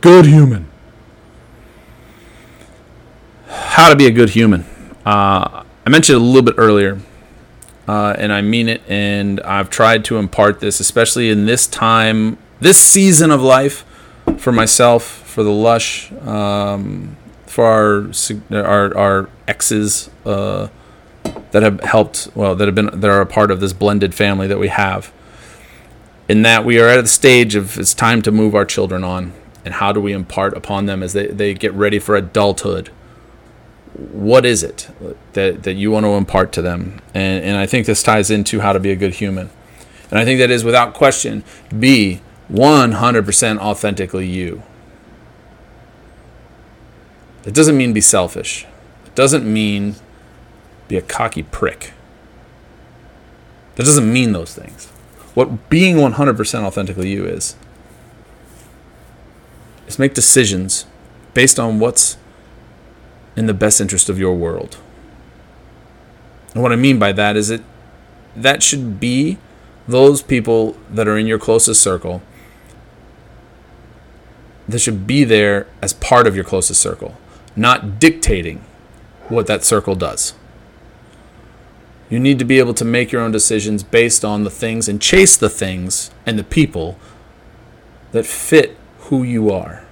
[0.00, 0.68] Good human.
[3.48, 4.64] How to be a good human.
[5.04, 7.00] Uh, I mentioned it a little bit earlier
[7.88, 8.82] uh, and I mean it.
[8.88, 13.84] And I've tried to impart this, especially in this time, this season of life,
[14.38, 18.10] for myself, for the Lush, um, for our
[18.52, 20.68] our our exes uh,
[21.52, 24.46] that have helped, well, that have been that are a part of this blended family
[24.46, 25.12] that we have.
[26.28, 29.32] In that we are at the stage of it's time to move our children on,
[29.64, 32.90] and how do we impart upon them as they, they get ready for adulthood?
[33.96, 34.88] What is it
[35.32, 37.00] that, that you want to impart to them?
[37.14, 39.50] And, and I think this ties into how to be a good human.
[40.10, 41.44] And I think that is without question,
[41.76, 44.62] be 100% authentically you.
[47.44, 48.66] It doesn't mean be selfish.
[49.06, 49.96] It doesn't mean
[50.88, 51.92] be a cocky prick.
[53.76, 54.86] That doesn't mean those things.
[55.34, 57.56] What being 100% authentically you is,
[59.86, 60.86] is make decisions
[61.34, 62.16] based on what's
[63.36, 64.78] in the best interest of your world.
[66.54, 67.62] And what I mean by that is that
[68.34, 69.38] that should be
[69.86, 72.22] those people that are in your closest circle
[74.68, 77.16] that should be there as part of your closest circle,
[77.54, 78.64] not dictating
[79.28, 80.34] what that circle does.
[82.08, 85.00] You need to be able to make your own decisions based on the things and
[85.00, 86.98] chase the things and the people
[88.12, 89.85] that fit who you are.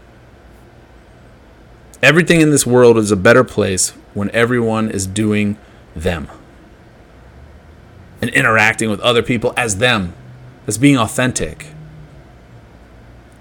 [2.04, 5.56] Everything in this world is a better place when everyone is doing
[5.96, 6.28] them
[8.20, 10.12] and interacting with other people as them,
[10.66, 11.68] as being authentic.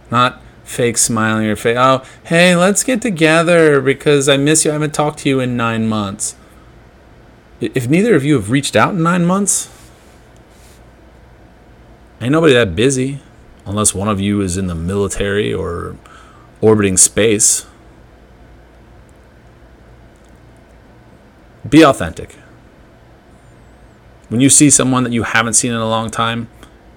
[0.09, 4.71] Not fake smiling or fake, oh, hey, let's get together because I miss you.
[4.71, 6.37] I haven't talked to you in nine months.
[7.59, 9.69] If neither of you have reached out in nine months,
[12.21, 13.19] ain't nobody that busy
[13.65, 15.97] unless one of you is in the military or
[16.61, 17.65] orbiting space.
[21.67, 22.35] Be authentic.
[24.29, 26.49] When you see someone that you haven't seen in a long time,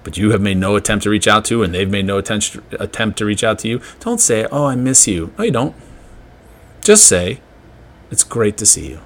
[0.03, 3.17] but you have made no attempt to reach out to, and they've made no attempt
[3.17, 5.75] to reach out to you, don't say, "Oh, I miss you." No, you don't.
[6.81, 7.41] Just say,
[8.09, 8.99] "It's great to see you."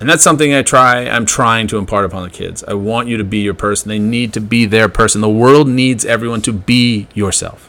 [0.00, 2.64] And that's something I try I'm trying to impart upon the kids.
[2.66, 3.88] I want you to be your person.
[3.88, 5.20] They need to be their person.
[5.20, 7.68] The world needs everyone to be yourself.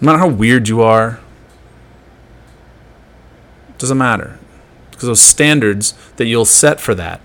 [0.00, 1.20] No matter how weird you are,
[3.78, 4.38] doesn't matter.
[4.90, 7.20] Because those standards that you'll set for that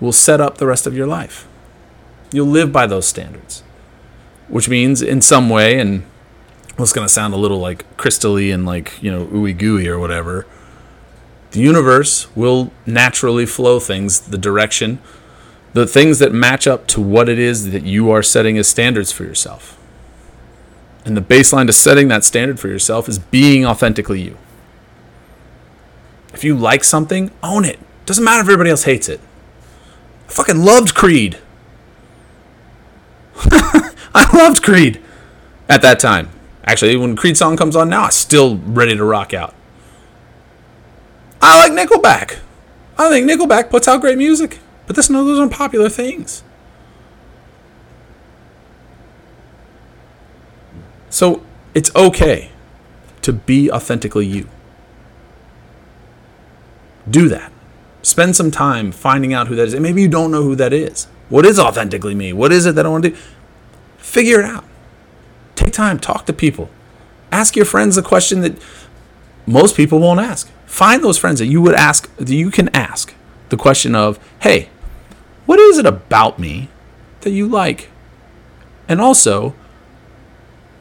[0.00, 1.46] will set up the rest of your life.
[2.32, 3.62] You'll live by those standards.
[4.48, 6.04] Which means in some way, and
[6.78, 10.46] it's gonna sound a little like crystally and like, you know, ooey gooey or whatever
[11.56, 14.98] the universe will naturally flow things the direction,
[15.72, 19.10] the things that match up to what it is that you are setting as standards
[19.10, 19.78] for yourself.
[21.06, 24.36] And the baseline to setting that standard for yourself is being authentically you.
[26.36, 27.78] If you like something, own it.
[28.04, 29.20] Doesn't matter if everybody else hates it.
[30.28, 31.38] I fucking loved Creed.
[34.14, 35.00] I loved Creed
[35.66, 36.28] at that time.
[36.62, 39.54] Actually, when Creed song comes on now, I'm still ready to rock out.
[41.40, 42.40] I like Nickelback.
[42.98, 46.42] I think Nickelback puts out great music, but that's this of those unpopular things.
[51.08, 52.50] So it's okay
[53.22, 54.50] to be authentically you.
[57.08, 57.52] Do that.
[58.02, 59.74] Spend some time finding out who that is.
[59.74, 61.08] And maybe you don't know who that is.
[61.28, 62.32] What is authentically me?
[62.32, 63.16] What is it that I want to do?
[63.98, 64.64] Figure it out.
[65.56, 66.70] Take time, talk to people.
[67.32, 68.56] Ask your friends a question that
[69.46, 70.48] most people won't ask.
[70.66, 73.14] Find those friends that you would ask, that you can ask
[73.48, 74.68] the question of, hey,
[75.46, 76.68] what is it about me
[77.22, 77.90] that you like?
[78.88, 79.54] And also,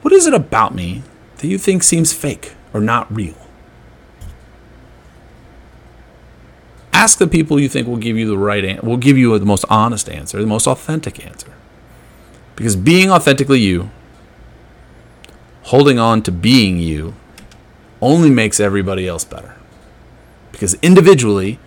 [0.01, 1.03] what is it about me
[1.37, 3.44] that you think seems fake or not real?
[7.05, 9.45] Ask the people you think will give you the right answer, will give you the
[9.45, 11.53] most honest answer, the most authentic answer.
[12.55, 13.91] Because being authentically you,
[15.65, 17.13] holding on to being you,
[18.01, 19.55] only makes everybody else better.
[20.51, 21.59] Because individually,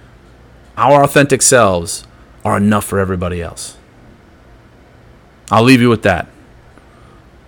[0.77, 2.05] our authentic selves
[2.45, 3.77] are enough for everybody else.
[5.53, 6.27] I'll leave you with that.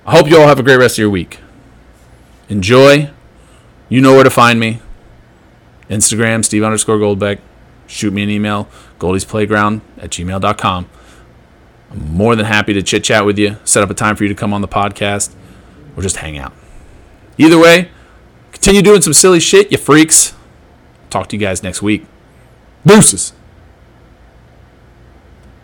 [0.07, 1.41] I hope you all have a great rest of your week.
[2.49, 3.11] Enjoy.
[3.89, 4.81] You know where to find me.
[5.89, 7.41] Instagram, Steve underscore Goldbeck.
[7.91, 8.69] Shoot me an email,
[9.01, 10.89] goldiesplayground at gmail.com.
[11.91, 14.29] I'm more than happy to chit chat with you, set up a time for you
[14.29, 15.35] to come on the podcast,
[15.97, 16.53] or just hang out.
[17.37, 17.91] Either way,
[18.53, 20.35] continue doing some silly shit, you freaks.
[21.11, 22.07] Talk to you guys next week.
[22.87, 23.33] Deuces.